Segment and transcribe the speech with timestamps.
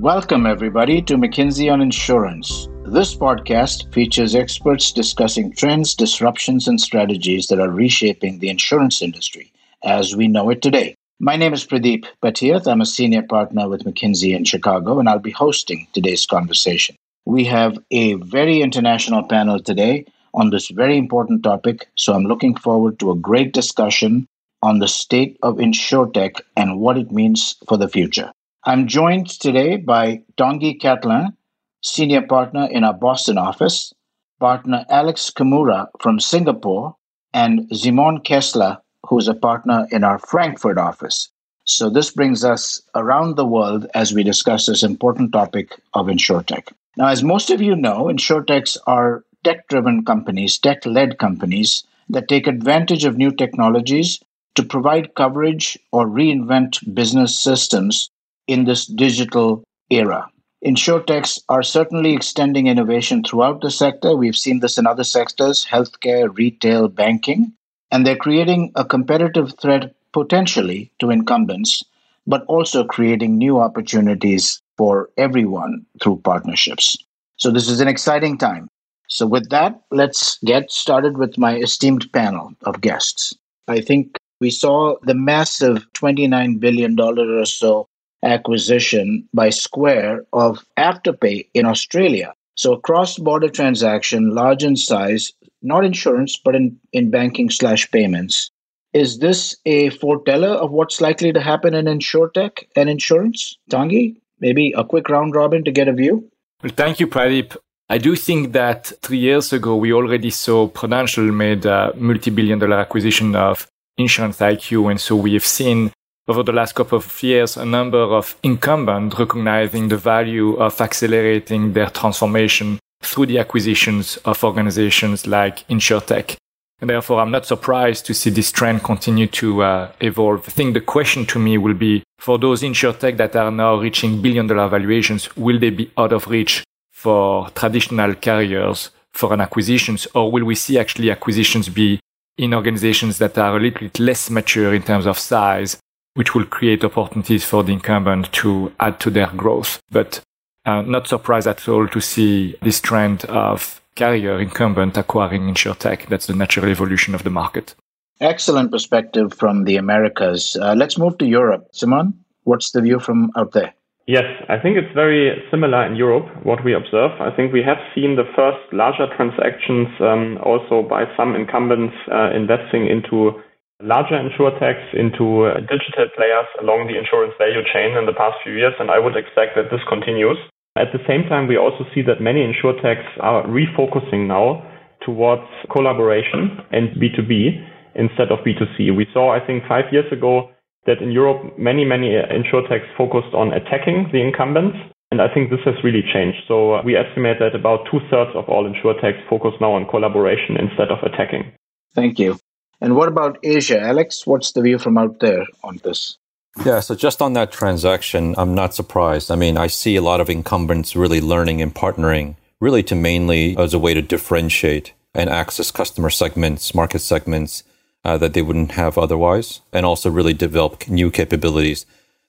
[0.00, 2.70] Welcome, everybody, to McKinsey on Insurance.
[2.86, 9.52] This podcast features experts discussing trends, disruptions, and strategies that are reshaping the insurance industry
[9.84, 10.94] as we know it today.
[11.18, 12.66] My name is Pradeep Patiath.
[12.66, 16.96] I'm a senior partner with McKinsey in Chicago, and I'll be hosting today's conversation.
[17.26, 22.56] We have a very international panel today on this very important topic, so I'm looking
[22.56, 24.26] forward to a great discussion
[24.62, 28.32] on the state of insurtech and what it means for the future.
[28.64, 31.34] I'm joined today by Tanguy Catlin,
[31.82, 33.94] senior partner in our Boston office,
[34.38, 36.94] partner Alex Kimura from Singapore,
[37.32, 41.30] and Simon Kaesler who's a partner in our Frankfurt office.
[41.64, 46.70] So this brings us around the world as we discuss this important topic of insurtech.
[46.98, 53.04] Now, as most of you know, insurtechs are tech-driven companies, tech-led companies that take advantage
[53.06, 54.20] of new technologies
[54.54, 58.10] to provide coverage or reinvent business systems
[58.50, 60.28] in this digital era.
[60.64, 64.14] Insurtechs are certainly extending innovation throughout the sector.
[64.14, 67.54] We've seen this in other sectors, healthcare, retail, banking
[67.90, 71.82] and they're creating a competitive threat potentially to incumbents,
[72.26, 76.96] but also creating new opportunities for everyone through partnerships.
[77.36, 78.68] So, this is an exciting time.
[79.08, 83.34] So, with that, let's get started with my esteemed panel of guests.
[83.66, 87.86] I think we saw the massive $29 billion or so
[88.22, 92.34] acquisition by Square of Afterpay in Australia.
[92.56, 97.90] So, a cross border transaction, large in size, not insurance, but in, in banking slash
[97.90, 98.50] payments.
[98.92, 103.56] Is this a foreteller of what's likely to happen in insurtech and insurance?
[103.70, 106.28] Tanguy, maybe a quick round robin to get a view?
[106.62, 107.56] Well, thank you, Pradeep.
[107.88, 112.78] I do think that three years ago, we already saw Prudential made a multi-billion dollar
[112.78, 113.66] acquisition of
[113.98, 114.90] Assurance IQ.
[114.90, 115.92] And so we have seen
[116.30, 121.72] over the last couple of years a number of incumbents recognizing the value of accelerating
[121.72, 126.36] their transformation through the acquisitions of organizations like InsureTech.
[126.80, 130.44] And therefore, I'm not surprised to see this trend continue to uh, evolve.
[130.46, 134.22] I think the question to me will be for those InsureTech that are now reaching
[134.22, 136.62] billion dollar valuations, will they be out of reach
[136.92, 141.98] for traditional carriers for an acquisitions or will we see actually acquisitions be
[142.38, 145.76] in organizations that are a little bit less mature in terms of size,
[146.14, 149.80] which will create opportunities for the incumbent to add to their growth.
[149.90, 150.20] But
[150.66, 156.08] uh, not surprised at all to see this trend of carrier incumbent acquiring insurtech.
[156.08, 157.74] That's the natural evolution of the market.
[158.20, 160.56] Excellent perspective from the Americas.
[160.60, 161.68] Uh, let's move to Europe.
[161.72, 162.12] Simon,
[162.44, 163.72] what's the view from out there?
[164.06, 167.12] Yes, I think it's very similar in Europe, what we observe.
[167.20, 172.30] I think we have seen the first larger transactions um, also by some incumbents uh,
[172.34, 173.40] investing into
[173.82, 178.52] larger insurtechs, into uh, digital players along the insurance value chain in the past few
[178.52, 180.38] years, and I would expect that this continues.
[180.76, 184.62] At the same time, we also see that many insurtechs are refocusing now
[185.04, 188.94] towards collaboration and B2B instead of B2C.
[188.94, 190.50] We saw, I think, five years ago
[190.86, 194.76] that in Europe, many, many insurtechs focused on attacking the incumbents.
[195.10, 196.38] And I think this has really changed.
[196.46, 200.56] So uh, we estimate that about two thirds of all insurtechs focus now on collaboration
[200.56, 201.52] instead of attacking.
[201.94, 202.38] Thank you.
[202.80, 203.80] And what about Asia?
[203.80, 206.16] Alex, what's the view from out there on this?
[206.64, 209.30] Yeah, so just on that transaction, I'm not surprised.
[209.30, 213.56] I mean, I see a lot of incumbents really learning and partnering really to mainly
[213.56, 217.64] as a way to differentiate and access customer segments, market segments
[218.04, 221.86] uh, that they wouldn't have otherwise, and also really develop new capabilities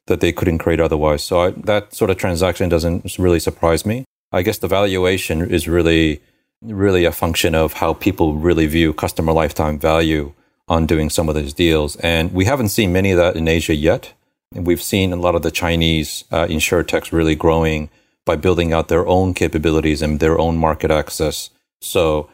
[0.07, 1.23] that they couldn't create otherwise.
[1.23, 4.05] So I, that sort of transaction doesn't really surprise me.
[4.31, 6.21] I guess the valuation is really,
[6.61, 10.33] really a function of how people really view customer lifetime value
[10.71, 11.97] on doing some of those deals.
[11.97, 14.13] And we haven't seen many of that in Asia yet.
[14.55, 17.89] And we've seen a lot of the Chinese uh, insurtechs really growing
[18.25, 21.49] by building out their own capabilities and their own market access.
[21.81, 22.29] So,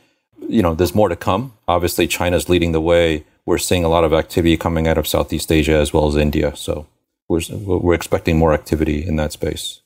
[0.47, 1.53] you know, there's more to come.
[1.67, 3.25] Obviously, China's leading the way.
[3.47, 6.55] We're seeing a lot of activity coming out of Southeast Asia as well as India.
[6.55, 6.85] So
[7.27, 9.81] we're, we're expecting more activity in that space.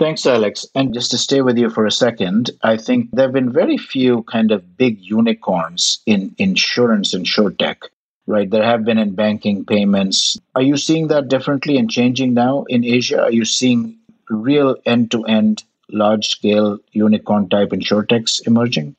[0.00, 0.66] Thanks, Alex.
[0.74, 3.76] And just to stay with you for a second, I think there have been very
[3.76, 7.82] few kind of big unicorns in insurance and tech,
[8.26, 8.48] right?
[8.48, 10.38] There have been in banking payments.
[10.54, 13.20] Are you seeing that differently and changing now in Asia?
[13.24, 13.98] Are you seeing
[14.30, 18.96] real end to end, large scale unicorn type insurtechs emerging?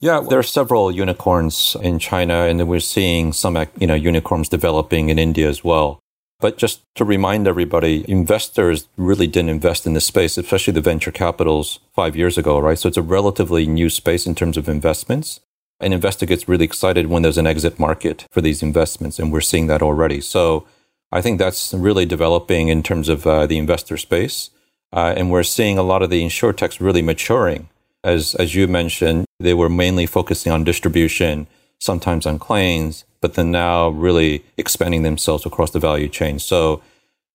[0.00, 5.10] Yeah, there are several unicorns in China, and we're seeing some you know unicorns developing
[5.10, 6.00] in India as well.
[6.40, 11.12] But just to remind everybody, investors really didn't invest in this space, especially the venture
[11.12, 12.78] capitals five years ago, right?
[12.78, 15.40] So it's a relatively new space in terms of investments.
[15.80, 19.40] An investor gets really excited when there's an exit market for these investments, and we're
[19.40, 20.20] seeing that already.
[20.20, 20.66] So
[21.12, 24.50] I think that's really developing in terms of uh, the investor space.
[24.92, 27.68] Uh, and we're seeing a lot of the insurtechs really maturing.
[28.02, 31.46] As, as you mentioned, they were mainly focusing on distribution,
[31.80, 36.38] sometimes on claims, but then now really expanding themselves across the value chain.
[36.38, 36.82] So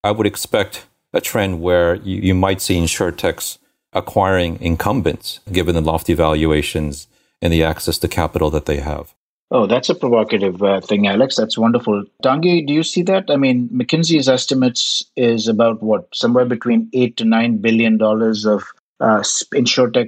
[0.04, 3.58] I would expect a trend where you, you might see insurtechs
[3.94, 7.08] acquiring incumbents, given the lofty valuations
[7.42, 9.14] and the access to capital that they have.
[9.52, 11.36] Oh, that's a provocative uh, thing, Alex.
[11.36, 12.04] That's wonderful.
[12.24, 13.30] Tanguy, do you see that?
[13.30, 18.64] I mean, McKinsey's estimates is about what, somewhere between eight to nine billion dollars of
[19.00, 19.24] uh,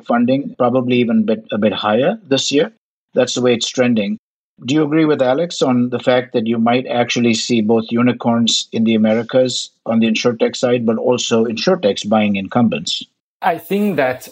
[0.06, 2.72] funding, probably even bit, a bit higher this year.
[3.14, 4.18] That's the way it's trending.
[4.66, 8.68] Do you agree with Alex on the fact that you might actually see both unicorns
[8.72, 13.04] in the Americas on the insurtech side, but also insurtechs buying incumbents?
[13.42, 14.30] I think that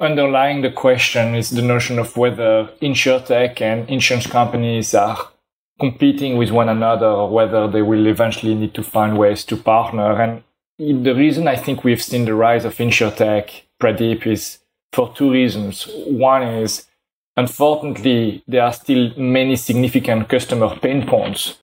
[0.00, 5.28] underlying the question is the notion of whether insurtech and insurance companies are
[5.78, 10.20] competing with one another or whether they will eventually need to find ways to partner.
[10.20, 10.42] And
[10.78, 14.58] the reason I think we've seen the rise of insurtech, Pradeep, is
[14.92, 15.86] for two reasons.
[16.06, 16.86] One is,
[17.36, 21.58] unfortunately, there are still many significant customer pain points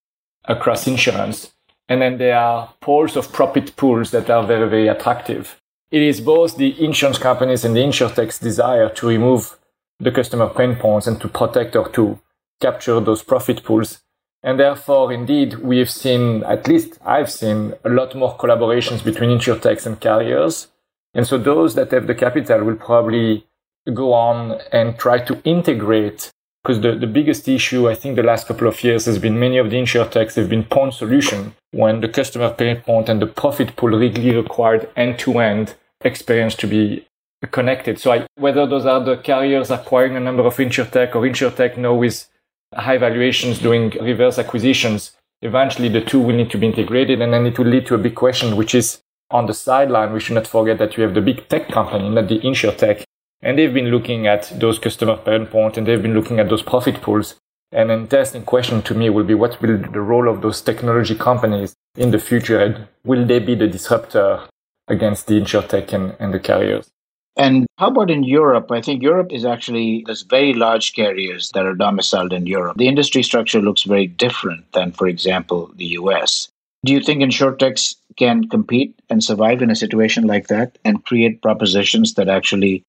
[0.45, 1.53] across insurance.
[1.89, 5.59] And then there are pools of profit pools that are very, very attractive.
[5.91, 9.57] It is both the insurance companies and the insurtech's desire to remove
[9.99, 12.19] the customer pain points and to protect or to
[12.61, 14.01] capture those profit pools.
[14.41, 19.29] And therefore, indeed, we have seen, at least I've seen, a lot more collaborations between
[19.29, 20.67] insurtechs and carriers.
[21.13, 23.45] And so those that have the capital will probably
[23.91, 26.31] go on and try to integrate
[26.63, 29.57] because the, the biggest issue I think the last couple of years has been many
[29.57, 33.75] of the insurtechs have been point solution when the customer pain point and the profit
[33.75, 37.05] pool really required end to end experience to be
[37.51, 37.99] connected.
[37.99, 41.95] So I, whether those are the carriers acquiring a number of insurtech or insurtech now
[41.95, 42.29] with
[42.73, 47.45] high valuations doing reverse acquisitions, eventually the two will need to be integrated and then
[47.45, 49.01] it will lead to a big question, which is
[49.31, 52.27] on the sideline, we should not forget that you have the big tech company, not
[52.27, 53.03] the insurtech.
[53.43, 56.63] And they've been looking at those customer pain points and they've been looking at those
[56.63, 57.35] profit pools.
[57.71, 61.15] And an interesting question to me will be what will the role of those technology
[61.15, 62.59] companies in the future?
[62.59, 64.47] And will they be the disruptor
[64.87, 66.89] against the insurtech and, and the carriers.
[67.35, 68.71] And how about in Europe?
[68.71, 72.77] I think Europe is actually, there's very large carriers that are domiciled in Europe.
[72.77, 76.47] The industry structure looks very different than, for example, the US.
[76.85, 81.41] Do you think insurtechs can compete and survive in a situation like that and create
[81.41, 82.83] propositions that actually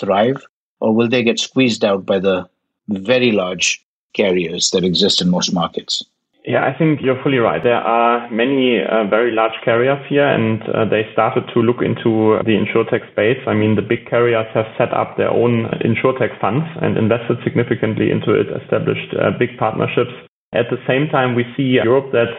[0.00, 0.44] thrive?
[0.80, 2.48] Or will they get squeezed out by the
[2.88, 3.84] very large
[4.14, 6.02] carriers that exist in most markets?
[6.44, 7.62] Yeah, I think you're fully right.
[7.62, 12.40] There are many uh, very large carriers here, and uh, they started to look into
[12.48, 13.36] the insurtech space.
[13.46, 18.10] I mean, the big carriers have set up their own insurtech funds and invested significantly
[18.10, 20.14] into it, established uh, big partnerships.
[20.54, 22.32] At the same time, we see Europe that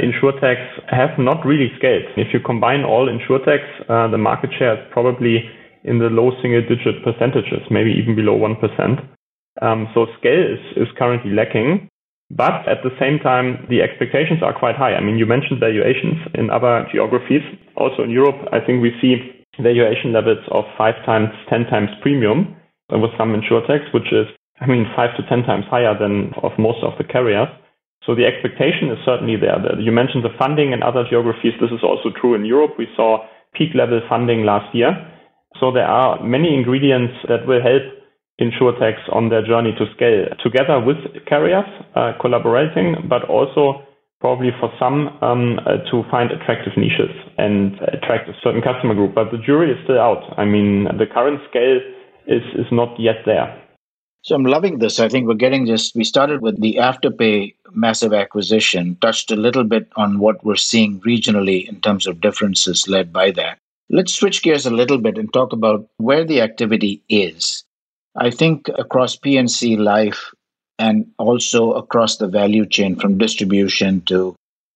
[0.00, 2.10] insurtechs have not really scaled.
[2.16, 5.48] If you combine all insurtechs, uh, the market share is probably
[5.84, 8.56] in the low single digit percentages, maybe even below 1%.
[9.62, 11.88] Um, so scale is, is currently lacking.
[12.30, 14.94] But at the same time, the expectations are quite high.
[14.96, 17.44] I mean, you mentioned valuations in other geographies.
[17.76, 22.56] Also in Europe, I think we see valuation levels of five times, 10 times premium
[22.90, 24.26] with some insurtechs, which is,
[24.60, 27.48] I mean, five to 10 times higher than of most of the carriers.
[28.06, 29.56] So the expectation is certainly there.
[29.80, 31.54] You mentioned the funding in other geographies.
[31.60, 32.72] This is also true in Europe.
[32.76, 33.24] We saw
[33.54, 34.92] peak level funding last year.
[35.60, 37.82] So there are many ingredients that will help
[38.40, 40.96] insurtechs on their journey to scale together with
[41.26, 43.82] carriers, uh, collaborating, but also
[44.20, 49.14] probably for some um, uh, to find attractive niches and attract a certain customer group.
[49.14, 50.22] But the jury is still out.
[50.36, 51.78] I mean, the current scale
[52.26, 53.60] is, is not yet there.
[54.22, 54.98] So I'm loving this.
[54.98, 59.64] I think we're getting just, we started with the Afterpay massive acquisition, touched a little
[59.64, 63.58] bit on what we're seeing regionally in terms of differences led by that.
[63.90, 67.64] Let's switch gears a little bit and talk about where the activity is.
[68.16, 70.32] I think across P&C life
[70.78, 74.34] and also across the value chain from distribution to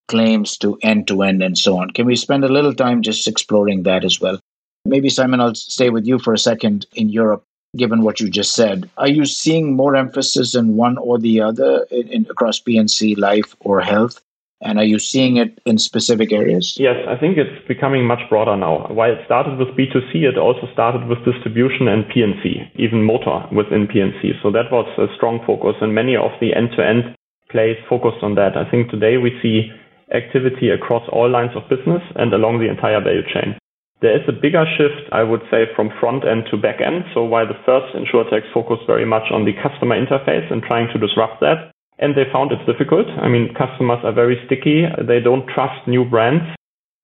[0.08, 1.90] claims to end to end and so on.
[1.90, 4.40] Can we spend a little time just exploring that as well?
[4.84, 7.44] Maybe, Simon, I'll stay with you for a second in Europe,
[7.76, 8.88] given what you just said.
[8.96, 13.54] Are you seeing more emphasis in one or the other in, in across P&C life
[13.60, 14.20] or health?
[14.60, 16.76] And are you seeing it in specific areas?
[16.78, 18.88] Yes, I think it's becoming much broader now.
[18.90, 23.86] While it started with B2C, it also started with distribution and P&C, even motor within
[23.86, 24.32] P&C.
[24.42, 27.14] So that was a strong focus, and many of the end-to-end
[27.50, 28.56] plays focused on that.
[28.56, 29.70] I think today we see
[30.12, 33.56] activity across all lines of business and along the entire value chain.
[34.00, 37.04] There is a bigger shift, I would say, from front end to back end.
[37.14, 40.98] So while the first insurtechs focused very much on the customer interface and trying to
[40.98, 43.06] disrupt that, and they found it difficult.
[43.20, 44.84] I mean, customers are very sticky.
[45.06, 46.44] They don't trust new brands.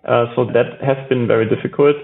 [0.07, 1.97] Uh, so that has been very difficult.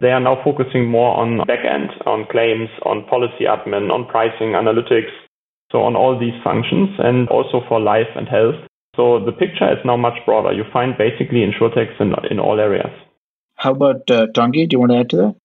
[0.00, 5.12] they are now focusing more on backend, on claims, on policy admin, on pricing, analytics,
[5.72, 8.56] so on all these functions, and also for life and health.
[8.94, 10.52] So the picture is now much broader.
[10.52, 12.92] You find basically insurtechs in, in all areas.
[13.56, 14.68] How about uh, Tanguy?
[14.68, 15.36] Do you want to add to that?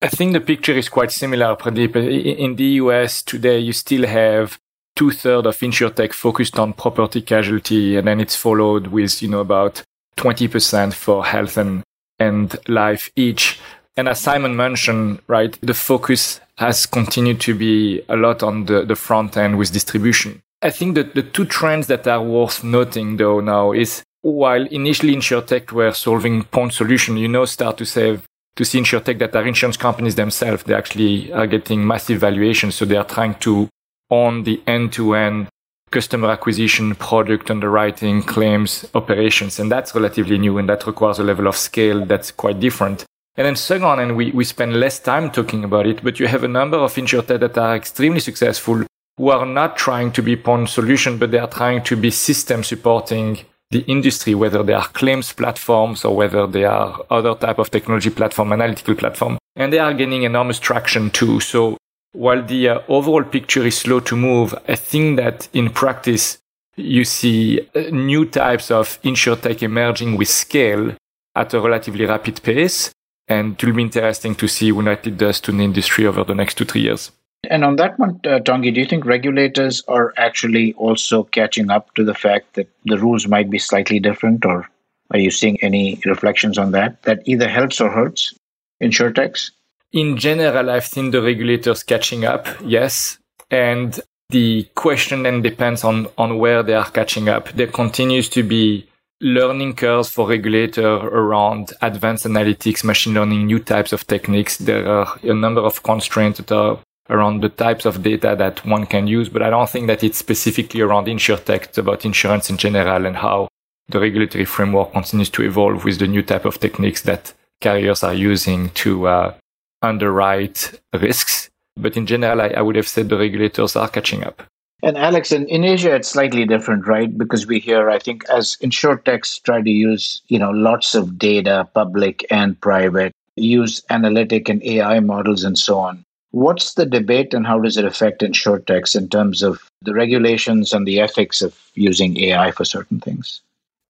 [0.00, 1.96] I think the picture is quite similar, Pradeep.
[1.96, 4.58] In the US today, you still have
[4.98, 9.38] two thirds of insurtech focused on property casualty, and then it's followed with, you know,
[9.38, 9.80] about
[10.16, 11.84] 20% for health and,
[12.18, 13.60] and life each.
[13.96, 18.84] And as Simon mentioned, right, the focus has continued to be a lot on the,
[18.84, 20.40] the front end with distribution.
[20.62, 25.14] I think that the two trends that are worth noting though now is while initially
[25.14, 28.24] insurtech were solving point solution, you know, start to save
[28.56, 30.64] to see insurtech that are insurance companies themselves.
[30.64, 32.74] They actually are getting massive valuations.
[32.74, 33.68] So they are trying to
[34.10, 35.48] own the end to end
[35.90, 39.58] customer acquisition, product underwriting, claims, operations.
[39.58, 43.04] And that's relatively new and that requires a level of scale that's quite different.
[43.36, 46.42] And then second, and we, we spend less time talking about it, but you have
[46.42, 48.84] a number of insurtech that are extremely successful
[49.16, 52.64] who are not trying to be point solution, but they are trying to be system
[52.64, 53.38] supporting
[53.70, 58.10] the industry, whether they are claims platforms or whether they are other type of technology
[58.10, 59.38] platform, analytical platform.
[59.56, 61.40] And they are gaining enormous traction too.
[61.40, 61.76] So
[62.18, 66.38] while the uh, overall picture is slow to move, I think that in practice,
[66.74, 70.96] you see uh, new types of insurtech emerging with scale
[71.36, 72.90] at a relatively rapid pace.
[73.28, 76.34] And it will be interesting to see what it does to the industry over the
[76.34, 77.12] next two, three years.
[77.48, 81.94] And on that one, uh, Tanguy, do you think regulators are actually also catching up
[81.94, 84.68] to the fact that the rules might be slightly different, or
[85.12, 88.34] are you seeing any reflections on that that either helps or hurts
[88.82, 89.52] insurtechs?
[89.92, 93.18] In general, I've seen the regulators catching up, yes.
[93.50, 97.50] And the question then depends on, on where they are catching up.
[97.52, 98.86] There continues to be
[99.20, 104.58] learning curves for regulator around advanced analytics, machine learning, new types of techniques.
[104.58, 106.78] There are a number of constraints that are
[107.10, 110.18] around the types of data that one can use, but I don't think that it's
[110.18, 111.64] specifically around insurtech.
[111.64, 113.48] It's about insurance in general and how
[113.88, 118.14] the regulatory framework continues to evolve with the new type of techniques that carriers are
[118.14, 119.34] using to uh,
[119.82, 121.50] underwrite risks.
[121.76, 124.42] But in general, I, I would have said the regulators are catching up.
[124.82, 127.16] And Alex, in, in Asia, it's slightly different, right?
[127.16, 131.68] Because we hear, I think, as insurtechs try to use, you know, lots of data,
[131.74, 136.04] public and private, use analytic and AI models and so on.
[136.30, 140.86] What's the debate and how does it affect insurtechs in terms of the regulations and
[140.86, 143.40] the ethics of using AI for certain things?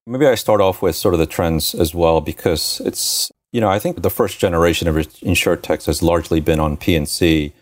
[0.07, 3.68] Maybe I start off with sort of the trends as well, because it's, you know,
[3.68, 7.52] I think the first generation of insurtechs has largely been on P&C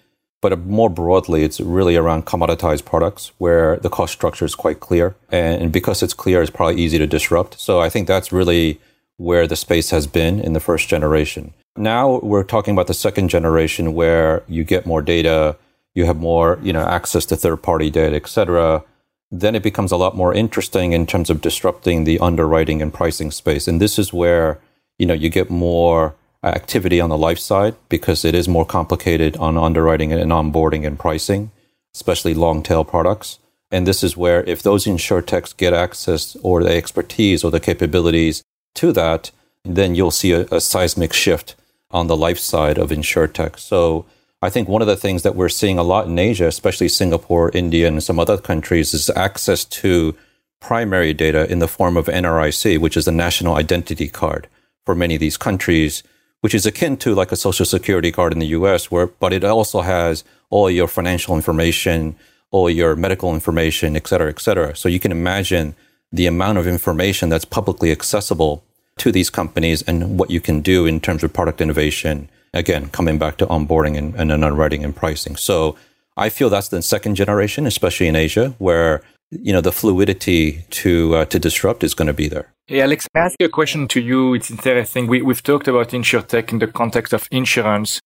[0.41, 4.81] but uh, more broadly, it's really around commoditized products where the cost structure is quite
[4.81, 5.17] clear.
[5.31, 7.59] And because it's clear, it's probably easy to disrupt.
[7.59, 8.81] So I think that's really
[9.17, 11.55] where the space has been in the first generation.
[11.77, 15.57] Now we're talking about the second generation where you get more data,
[15.95, 18.85] you have more, you know, access to third party data, et cetera.
[19.31, 23.31] Then it becomes a lot more interesting in terms of disrupting the underwriting and pricing
[23.31, 23.67] space.
[23.67, 24.59] And this is where,
[24.99, 28.65] you know, you get more uh, activity on the life side because it is more
[28.65, 31.51] complicated on underwriting and onboarding and pricing,
[31.95, 33.39] especially long tail products.
[33.71, 38.43] And this is where if those insurtechs get access or the expertise or the capabilities
[38.77, 39.31] to that,
[39.65, 41.57] then you'll see a, a seismic shift
[41.91, 43.59] on the life side of insurtech.
[43.59, 44.07] So
[44.41, 47.51] I think one of the things that we're seeing a lot in Asia, especially Singapore,
[47.55, 50.15] India, and some other countries, is access to
[50.61, 54.47] primary data in the form of NRIC, which is a national identity card
[54.87, 56.03] for many of these countries
[56.41, 59.43] which is akin to like a social security card in the US where, but it
[59.43, 62.15] also has all your financial information,
[62.53, 64.77] all your medical information, et cetera, et cetera.
[64.77, 65.75] So you can imagine
[66.13, 68.63] the amount of information that's publicly accessible
[68.99, 72.29] to these companies and what you can do in terms of product innovation.
[72.55, 75.37] Again, coming back to onboarding and, and underwriting and pricing.
[75.37, 75.77] So
[76.17, 81.17] I feel that's the second generation, especially in Asia, where you know the fluidity to
[81.17, 82.53] uh, to disrupt is going to be there.
[82.67, 84.35] Hey, Alex, I ask a question to you?
[84.35, 85.07] It's interesting.
[85.07, 88.01] We, we've talked about insurtech in the context of insurance.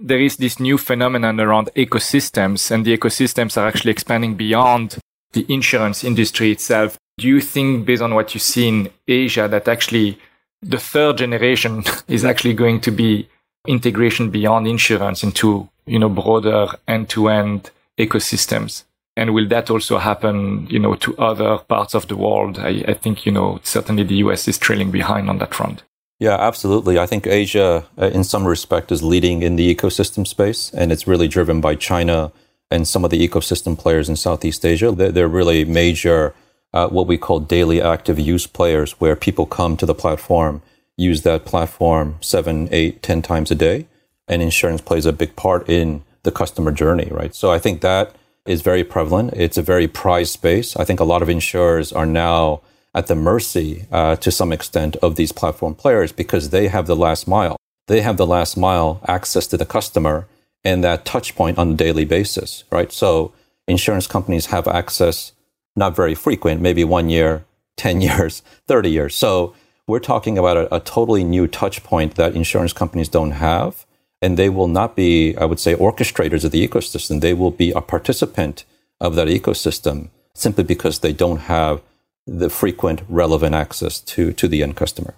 [0.00, 4.98] There is this new phenomenon around ecosystems, and the ecosystems are actually expanding beyond
[5.32, 6.98] the insurance industry itself.
[7.18, 10.18] Do you think, based on what you see in Asia, that actually
[10.62, 13.28] the third generation is actually going to be
[13.66, 18.84] integration beyond insurance into, you know, broader end-to-end ecosystems?
[19.16, 22.58] And will that also happen, you know, to other parts of the world?
[22.58, 25.82] I, I think, you know, certainly the US is trailing behind on that front.
[26.18, 26.98] Yeah, absolutely.
[26.98, 31.06] I think Asia, uh, in some respect, is leading in the ecosystem space, and it's
[31.06, 32.30] really driven by China
[32.70, 34.92] and some of the ecosystem players in Southeast Asia.
[34.92, 36.34] They're, really major,
[36.72, 40.62] uh, what we call daily active use players, where people come to the platform,
[40.96, 43.86] use that platform seven, eight, ten times a day.
[44.30, 47.34] and insurance plays a big part in the customer journey, right?
[47.34, 48.14] So I think that
[48.50, 49.32] is very prevalent.
[49.34, 50.76] It's a very prized space.
[50.76, 54.96] I think a lot of insurers are now at the mercy, uh, to some extent,
[54.96, 57.56] of these platform players because they have the last mile.
[57.86, 60.26] They have the last mile access to the customer
[60.64, 62.90] and that touch point on a daily basis, right?
[62.92, 63.32] So
[63.68, 65.32] insurance companies have access,
[65.76, 67.44] not very frequent, maybe one year,
[67.76, 69.14] 10 years, 30 years.
[69.14, 69.54] So
[69.86, 73.86] we're talking about a, a totally new touch point that insurance companies don't have.
[74.22, 77.20] And they will not be, I would say, orchestrators of the ecosystem.
[77.20, 78.64] They will be a participant
[79.00, 81.80] of that ecosystem simply because they don't have
[82.26, 85.14] the frequent relevant access to, to the end customer.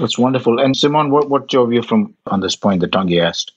[0.00, 0.58] That's wonderful.
[0.58, 3.52] And Simon, what, what's your view from on this point that Tanguy asked?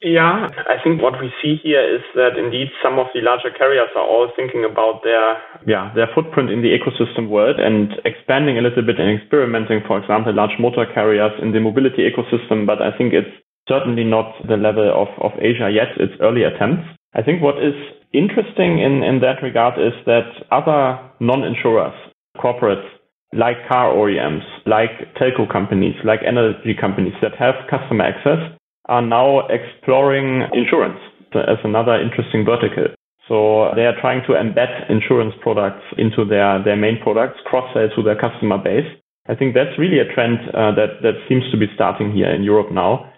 [0.00, 3.88] Yeah, I think what we see here is that indeed some of the larger carriers
[3.96, 8.60] are all thinking about their yeah their footprint in the ecosystem world and expanding a
[8.60, 12.66] little bit and experimenting, for example, large motor carriers in the mobility ecosystem.
[12.66, 13.32] But I think it's
[13.68, 15.96] certainly not the level of, of Asia yet.
[15.96, 16.84] It's early attempts.
[17.14, 17.74] I think what is
[18.12, 21.94] interesting in, in that regard is that other non-insurers,
[22.36, 22.86] corporates
[23.32, 28.38] like car OEMs, like telco companies, like energy companies that have customer access
[28.86, 30.98] are now exploring insurance
[31.34, 32.86] as another interesting vertical.
[33.26, 38.02] So they are trying to embed insurance products into their, their main products, cross-sell to
[38.02, 38.86] their customer base.
[39.26, 42.44] I think that's really a trend uh, that, that seems to be starting here in
[42.44, 43.10] Europe now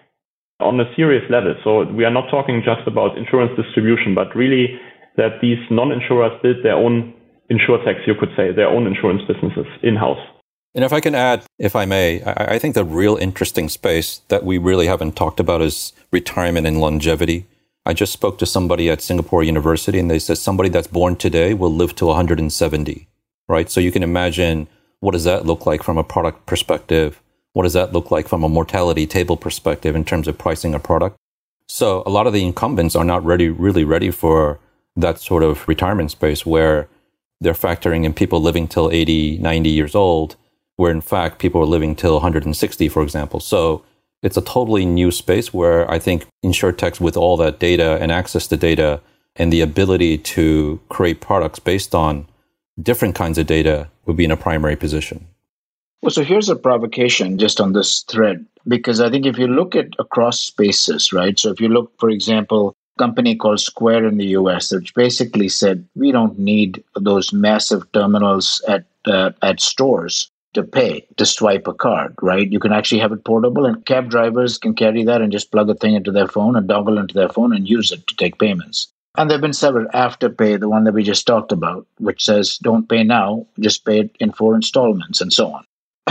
[0.59, 1.55] on a serious level.
[1.63, 4.79] So we are not talking just about insurance distribution, but really
[5.17, 7.13] that these non-insurers build their own
[7.51, 10.19] insurtechs, you could say, their own insurance businesses in-house.
[10.75, 14.21] And if I can add, if I may, I, I think the real interesting space
[14.27, 17.45] that we really haven't talked about is retirement and longevity.
[17.85, 21.53] I just spoke to somebody at Singapore University and they said somebody that's born today
[21.53, 23.07] will live to 170,
[23.47, 23.69] right?
[23.71, 24.67] So you can imagine
[24.99, 27.21] what does that look like from a product perspective?
[27.57, 30.79] What does that look like from a mortality table perspective in terms of pricing a
[30.79, 31.17] product?
[31.65, 34.59] So a lot of the incumbents are not ready, really ready for
[34.95, 36.87] that sort of retirement space where
[37.41, 40.35] they're factoring in people living till 80, 90 years old
[40.75, 43.39] where in fact people are living till 160, for example.
[43.39, 43.83] So
[44.21, 48.45] it's a totally new space where I think insurtechs with all that data and access
[48.49, 49.01] to data
[49.35, 52.27] and the ability to create products based on
[52.79, 55.25] different kinds of data would be in a primary position.
[56.01, 59.75] Well, so here's a provocation just on this thread, because I think if you look
[59.75, 61.37] at across spaces, right?
[61.39, 65.87] So if you look, for example, company called Square in the US, which basically said
[65.95, 71.73] we don't need those massive terminals at uh, at stores to pay to swipe a
[71.73, 72.51] card, right?
[72.51, 75.69] You can actually have it portable, and cab drivers can carry that and just plug
[75.69, 78.39] a thing into their phone and dongle into their phone and use it to take
[78.39, 78.87] payments.
[79.17, 82.57] And there have been several Afterpay, the one that we just talked about, which says
[82.57, 85.65] don't pay now, just pay it in four installments and so on.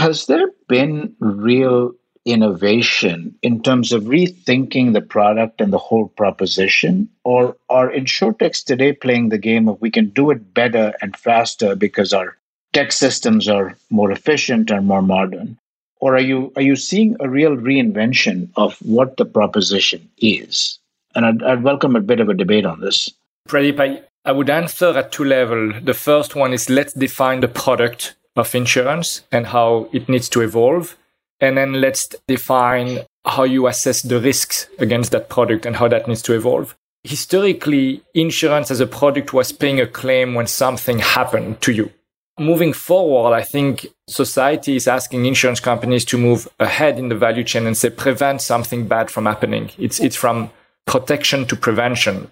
[0.07, 1.91] Has there been real
[2.23, 7.09] innovation in terms of rethinking the product and the whole proposition?
[7.25, 11.75] Or are insurtechs today playing the game of we can do it better and faster
[11.75, 12.37] because our
[12.71, 15.59] tech systems are more efficient and more modern?
[15.99, 20.79] Or are you are you seeing a real reinvention of what the proposition is?
[21.15, 23.09] And I'd, I'd welcome a bit of a debate on this.
[23.49, 25.83] Pradeep, I, I would answer at two levels.
[25.83, 30.41] The first one is let's define the product of insurance and how it needs to
[30.41, 30.97] evolve.
[31.39, 36.07] And then let's define how you assess the risks against that product and how that
[36.07, 36.75] needs to evolve.
[37.03, 41.91] Historically, insurance as a product was paying a claim when something happened to you.
[42.39, 47.43] Moving forward, I think society is asking insurance companies to move ahead in the value
[47.43, 49.71] chain and say prevent something bad from happening.
[49.77, 50.51] It's it's from
[50.85, 52.29] protection to prevention.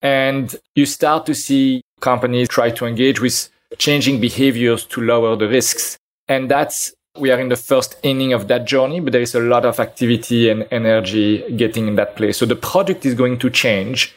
[0.00, 5.48] And you start to see companies try to engage with changing behaviors to lower the
[5.48, 5.98] risks.
[6.28, 9.40] And that's we are in the first inning of that journey, but there is a
[9.40, 12.38] lot of activity and energy getting in that place.
[12.38, 14.14] So the product is going to change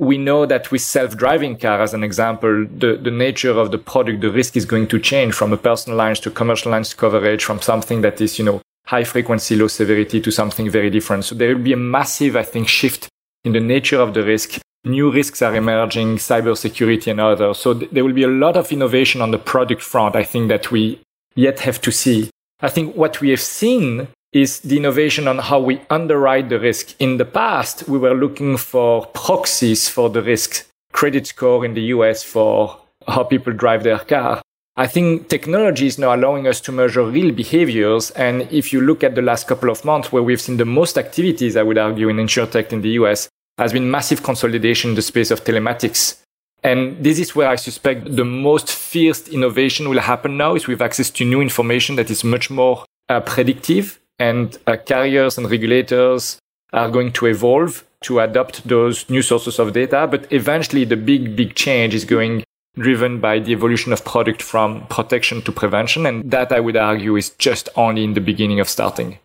[0.00, 4.22] we know that with self-driving car, as an example, the, the nature of the product,
[4.22, 7.60] the risk is going to change from a personal lines to commercial lines coverage, from
[7.60, 11.26] something that is, you know, high frequency, low severity to something very different.
[11.26, 13.08] So there will be a massive, I think, shift
[13.44, 14.58] in the nature of the risk.
[14.84, 17.58] New risks are emerging, cybersecurity and others.
[17.58, 20.48] So th- there will be a lot of innovation on the product front, I think,
[20.48, 21.00] that we
[21.34, 22.30] yet have to see.
[22.60, 26.94] I think what we have seen is the innovation on how we underwrite the risk.
[26.98, 31.82] In the past, we were looking for proxies for the risk, credit score in the
[31.94, 34.40] US for how people drive their car.
[34.76, 38.12] I think technology is now allowing us to measure real behaviors.
[38.12, 40.96] And if you look at the last couple of months where we've seen the most
[40.96, 45.02] activities, I would argue, in insurtech in the US, has been massive consolidation in the
[45.02, 46.22] space of telematics.
[46.62, 50.82] And this is where I suspect the most fierce innovation will happen now is with
[50.82, 56.38] access to new information that is much more uh, predictive and uh, carriers and regulators
[56.72, 60.06] are going to evolve to adopt those new sources of data.
[60.06, 62.44] But eventually the big, big change is going
[62.76, 66.06] driven by the evolution of product from protection to prevention.
[66.06, 69.18] And that I would argue is just only in the beginning of starting.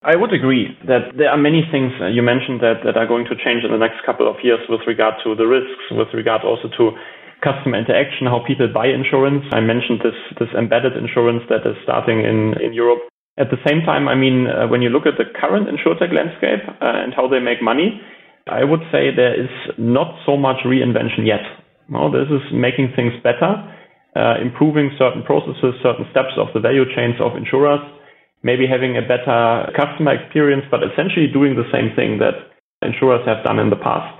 [0.00, 3.28] I would agree that there are many things uh, you mentioned that, that are going
[3.28, 6.40] to change in the next couple of years with regard to the risks, with regard
[6.40, 6.96] also to
[7.44, 9.44] customer interaction, how people buy insurance.
[9.52, 13.04] I mentioned this, this embedded insurance that is starting in, in Europe.
[13.36, 16.64] At the same time, I mean, uh, when you look at the current insurtech landscape
[16.80, 18.00] uh, and how they make money,
[18.48, 21.44] I would say there is not so much reinvention yet.
[21.92, 23.52] No, this is making things better,
[24.16, 27.84] uh, improving certain processes, certain steps of the value chains of insurers,
[28.42, 32.34] maybe having a better customer experience, but essentially doing the same thing that
[32.82, 34.16] insurers have done in the past.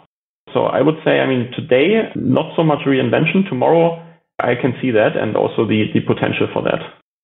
[0.53, 3.49] So I would say, I mean, today, not so much reinvention.
[3.49, 4.05] Tomorrow,
[4.39, 6.81] I can see that and also the, the potential for that.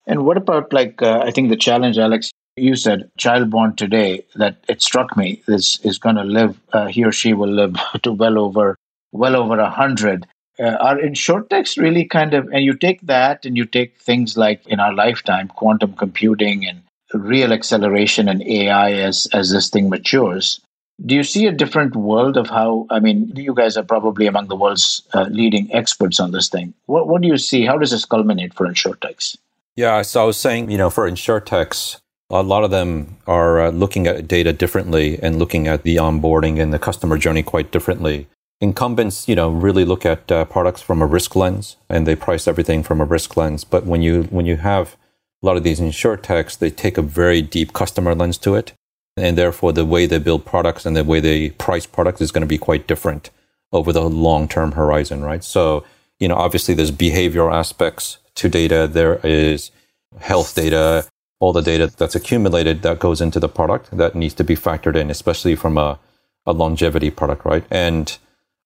[0.07, 4.25] And what about, like, uh, I think the challenge, Alex, you said child born today,
[4.37, 7.77] that it struck me, is, is going to live, uh, he or she will live
[8.03, 8.77] to well over,
[9.13, 10.27] well over a hundred
[10.59, 14.67] uh, are insurtechs really kind of and you take that and you take things like
[14.67, 16.83] in our lifetime quantum computing and
[17.15, 20.61] real acceleration and ai as as this thing matures
[21.05, 24.49] do you see a different world of how i mean you guys are probably among
[24.49, 26.73] the world's uh, leading experts on this thing.
[26.87, 27.67] What, what do you see?
[27.67, 29.37] How does this culminate for insurtechs?
[29.77, 33.71] Yeah so i was saying you know for insurtechs a lot of them are uh,
[33.71, 38.27] looking at data differently and looking at the onboarding and the customer journey quite differently.
[38.61, 42.49] Incumbents, you know, really look at uh, products from a risk lens and they price
[42.49, 43.65] everything from a risk lens.
[43.65, 44.97] But when you when you have
[45.43, 48.73] a lot of these insurtechs, they take a very deep customer lens to it,
[49.17, 52.43] and therefore the way they build products and the way they price products is going
[52.43, 53.31] to be quite different
[53.73, 55.45] over the long term horizon, right?
[55.45, 55.85] So,
[56.19, 58.89] you know, obviously there's behavioral aspects to data.
[58.91, 59.71] There is
[60.19, 61.07] health data,
[61.41, 64.97] all the data that's accumulated that goes into the product that needs to be factored
[64.97, 65.99] in, especially from a,
[66.47, 67.65] a longevity product, right?
[67.71, 68.17] And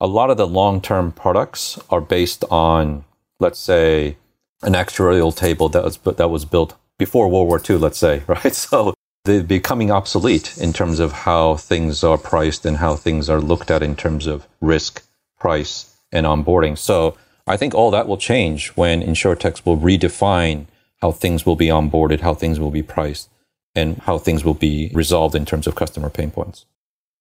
[0.00, 3.04] a lot of the long term products are based on,
[3.38, 4.16] let's say,
[4.62, 8.55] an actuarial table that was, that was built before World War II, let's say, right?
[8.55, 8.94] So
[9.25, 13.70] they're becoming obsolete in terms of how things are priced and how things are looked
[13.70, 15.05] at in terms of risk,
[15.38, 16.77] price, and onboarding.
[16.77, 20.66] So I think all that will change when insurtechs will redefine
[21.01, 23.31] how things will be onboarded, how things will be priced,
[23.75, 26.66] and how things will be resolved in terms of customer pain points.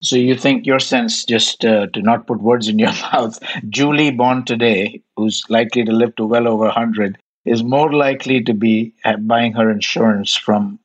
[0.01, 4.11] So you think your sense, just uh, to not put words in your mouth, Julie
[4.11, 7.17] born today, who's likely to live to well over 100,
[7.49, 10.79] is more likely to be uh, buying her insurance from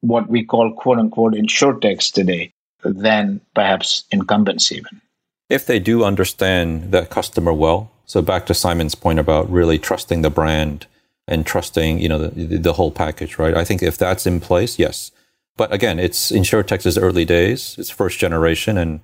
[0.00, 2.52] what we call quote unquote insurtechs today
[2.84, 5.00] than perhaps incumbents even.
[5.48, 10.22] If they do understand that customer well, so back to Simon's point about really trusting
[10.22, 10.86] the brand
[11.28, 13.54] and trusting, you know, the, the whole package, right?
[13.54, 15.12] I think if that's in place, yes,
[15.56, 18.78] but again, it's InsurTech's early days, it's first generation.
[18.78, 19.00] And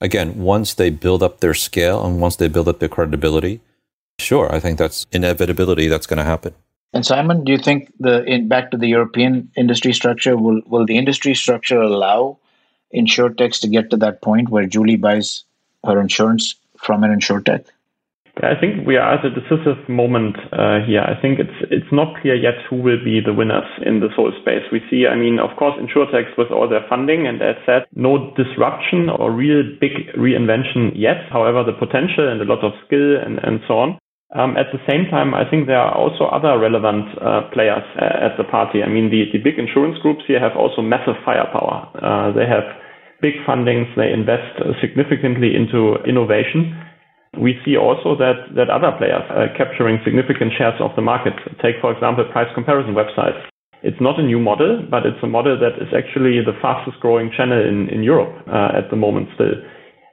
[0.00, 3.60] again, once they build up their scale and once they build up their credibility,
[4.22, 6.54] sure, I think that's inevitability that's going to happen.
[6.94, 10.84] And Simon, do you think the in back to the European industry structure will will
[10.84, 12.38] the industry structure allow
[12.94, 15.44] insurtechs to get to that point where Julie buys
[15.86, 17.64] her insurance from an insurtech?
[18.42, 21.02] I think we are at a decisive moment uh, here.
[21.02, 24.32] I think it's it's not clear yet who will be the winners in this whole
[24.40, 24.64] space.
[24.72, 28.32] We see, I mean, of course, insurtechs with all their funding, and as said, no
[28.34, 31.28] disruption or real big reinvention yet.
[31.30, 33.98] However, the potential and a lot of skill and, and so on.
[34.32, 38.24] Um, at the same time, I think there are also other relevant uh, players uh,
[38.32, 38.82] at the party.
[38.82, 41.84] I mean, the, the big insurance groups here have also massive firepower.
[42.00, 42.64] Uh, they have
[43.20, 43.92] big fundings.
[43.92, 46.72] They invest significantly into innovation.
[47.36, 51.32] We see also that, that other players are capturing significant shares of the market.
[51.60, 53.40] Take, for example, price comparison websites.
[53.82, 57.32] It's not a new model, but it's a model that is actually the fastest growing
[57.36, 59.60] channel in, in Europe uh, at the moment still.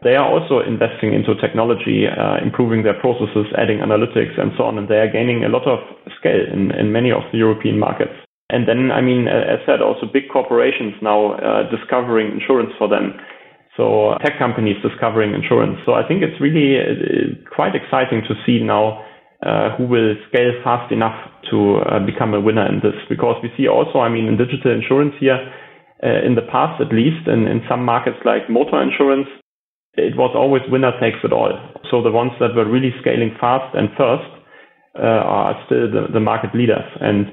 [0.03, 4.77] They are also investing into technology, uh, improving their processes, adding analytics and so on,
[4.77, 5.79] and they are gaining a lot of
[6.17, 8.15] scale in, in many of the European markets.
[8.49, 13.13] And then, I mean, as said, also big corporations now uh, discovering insurance for them
[13.79, 15.79] so tech companies discovering insurance.
[15.85, 19.07] So I think it's really uh, quite exciting to see now
[19.39, 21.15] uh, who will scale fast enough
[21.49, 22.99] to uh, become a winner in this.
[23.07, 25.39] Because we see also, I mean, in digital insurance here,
[26.03, 29.31] uh, in the past at least, in, in some markets like motor insurance,
[30.07, 31.51] it was always winner takes it all.
[31.89, 34.29] So the ones that were really scaling fast and first
[34.95, 36.85] uh, are still the, the market leaders.
[36.99, 37.27] And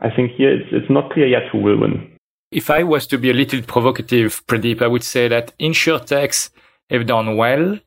[0.00, 2.18] I think here it's, it's not clear yet who will win.
[2.50, 6.50] If I was to be a little provocative, Pradeep, I would say that insurtechs
[6.90, 7.78] have done well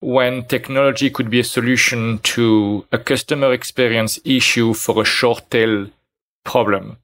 [0.00, 5.88] when technology could be a solution to a customer experience issue for a short tail
[6.44, 6.98] problem.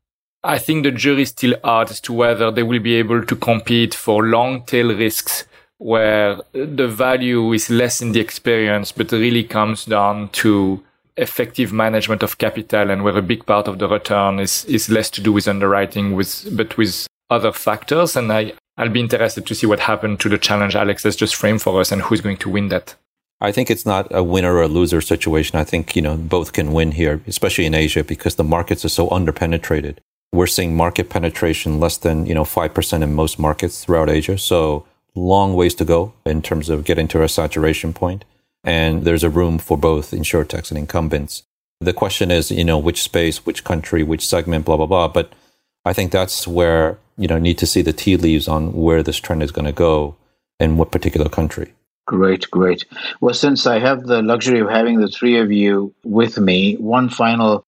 [0.45, 3.37] I think the jury is still out as to whether they will be able to
[3.37, 5.47] compete for long tail risks
[5.83, 10.81] where the value is less in the experience, but really comes down to
[11.17, 15.11] effective management of capital and where a big part of the return is, is less
[15.11, 18.15] to do with underwriting with, but with other factors.
[18.15, 21.35] And I, I'll be interested to see what happened to the challenge Alex has just
[21.35, 22.95] framed for us and who's going to win that.
[23.41, 25.59] I think it's not a winner or a loser situation.
[25.59, 28.89] I think, you know, both can win here, especially in Asia because the markets are
[28.89, 29.97] so underpenetrated.
[30.33, 34.39] We're seeing market penetration less than, you know, 5% in most markets throughout Asia.
[34.39, 37.95] So long ways to go in terms of getting to a saturation.
[38.65, 41.43] And there's a room for both insurtechs and incumbents.
[41.81, 45.09] The question is, you know, which space, which country, which segment, blah, blah, blah.
[45.09, 45.33] But
[45.85, 49.19] I think that's where, you know, need to see the tea leaves on where this
[49.19, 50.17] trend is going to go
[50.61, 51.73] in what particular country.
[52.07, 52.85] Great, great.
[53.21, 57.09] Well, since I have the luxury of having the three of you with me, one
[57.09, 57.65] final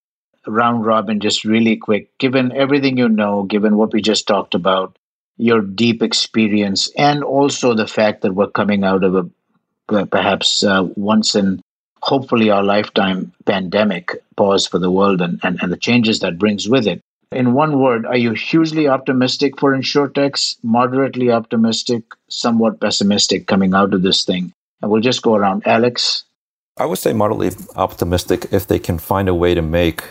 [0.47, 2.17] round robin, just really quick.
[2.19, 4.97] Given everything you know, given what we just talked about,
[5.37, 10.89] your deep experience, and also the fact that we're coming out of a perhaps uh,
[10.97, 11.61] once in
[12.01, 16.69] hopefully our lifetime pandemic pause for the world and, and, and the changes that brings
[16.69, 17.01] with it.
[17.33, 23.93] In one word, are you hugely optimistic for insurtechs, moderately optimistic, somewhat pessimistic coming out
[23.93, 24.53] of this thing?
[24.81, 25.67] And we'll just go around.
[25.67, 26.25] Alex?
[26.77, 30.05] I would say moderately optimistic if they can find a way to make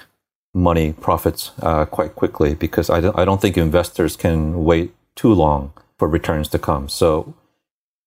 [0.54, 5.34] money, profits uh, quite quickly, because I don't, I don't think investors can wait too
[5.34, 6.90] long for returns to come.
[6.90, 7.34] So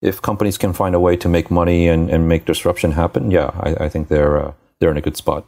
[0.02, 3.50] if companies can find a way to make money and, and make disruption happen, yeah,
[3.60, 5.46] I, I think they're, uh, they're in a good spot.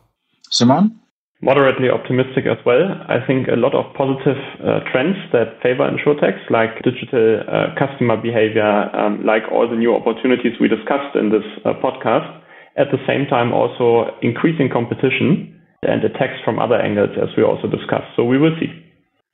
[0.50, 0.98] Simon?
[1.40, 2.82] moderately optimistic as well.
[3.08, 8.16] I think a lot of positive uh, trends that favor insurtechs, like digital uh, customer
[8.16, 12.42] behavior, um, like all the new opportunities we discussed in this uh, podcast.
[12.76, 17.68] At the same time, also increasing competition and attacks from other angles, as we also
[17.68, 18.10] discussed.
[18.16, 18.70] So we will see.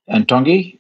[0.09, 0.79] And Tanguy?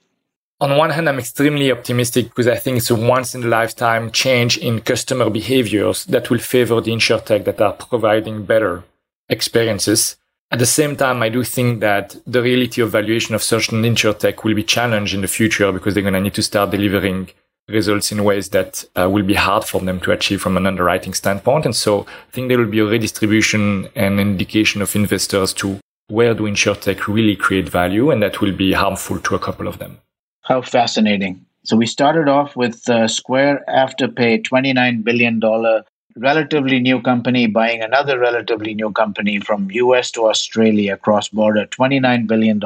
[0.65, 4.11] On one hand, I'm extremely optimistic because I think it's a once in a lifetime
[4.11, 8.83] change in customer behaviors that will favor the insurtech that are providing better
[9.29, 10.17] experiences.
[10.51, 14.43] At the same time, I do think that the reality of valuation of certain insurtech
[14.43, 17.29] will be challenged in the future because they're going to need to start delivering
[17.69, 21.13] results in ways that uh, will be hard for them to achieve from an underwriting
[21.13, 21.67] standpoint.
[21.67, 26.33] And so I think there will be a redistribution and indication of investors to where
[26.33, 29.99] do insurtech really create value, and that will be harmful to a couple of them.
[30.45, 31.45] How fascinating.
[31.65, 35.41] So we started off with uh, Square Afterpay, $29 billion
[36.17, 42.27] relatively new company buying another relatively new company from US to Australia cross border, $29
[42.27, 42.61] billion.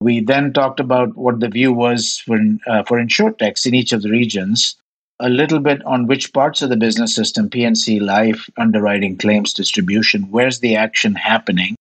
[0.00, 4.02] We then talked about what the view was for, uh, for insurtechs in each of
[4.02, 4.76] the regions,
[5.20, 10.30] a little bit on which parts of the business system, P&C, life, underwriting, claims, distribution,
[10.30, 11.74] where's the action happening,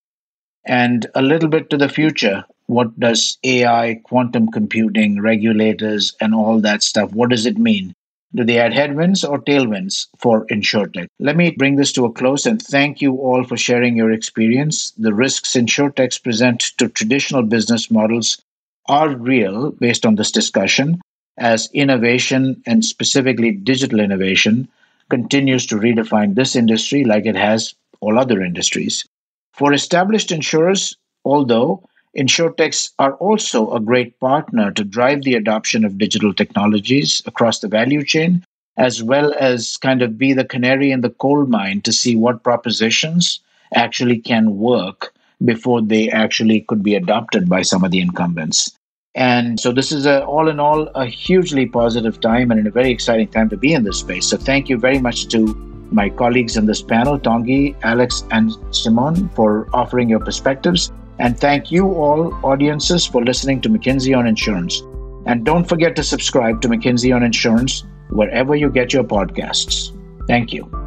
[0.66, 2.44] and a little bit to the future.
[2.68, 7.94] What does AI, quantum computing, regulators, and all that stuff, what does it mean?
[8.36, 11.08] Do they add headwinds or tailwinds for InsurTech?
[11.20, 14.92] Let me bring this to a close and thank you all for sharing your experience.
[14.98, 18.42] The risks InsurTechs present to traditional business models
[18.88, 21.00] are real based on this discussion
[21.38, 24.68] as innovation and specifically digital innovation
[25.10, 29.06] continues to redefine this industry like it has all other industries.
[29.54, 31.84] For established insurers, although
[32.16, 37.68] Insurtechs are also a great partner to drive the adoption of digital technologies across the
[37.68, 38.44] value chain,
[38.78, 42.44] as well as kind of be the canary in the coal mine to see what
[42.44, 43.40] propositions
[43.76, 48.72] actually can work before they actually could be adopted by some of the incumbents.
[49.14, 52.92] And so this is a, all in all a hugely positive time and a very
[52.92, 54.28] exciting time to be in this space.
[54.28, 55.56] So thank you very much to
[55.92, 60.92] my colleagues on this panel, Tanguy, Alex, and Simon, for offering your perspectives.
[61.20, 64.82] And thank you all, audiences, for listening to McKinsey on Insurance.
[65.26, 69.92] And don't forget to subscribe to McKinsey on Insurance wherever you get your podcasts.
[70.28, 70.87] Thank you.